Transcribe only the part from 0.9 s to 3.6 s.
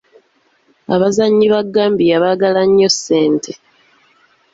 Abazannyi ba Gambia baagala nnyo ssente.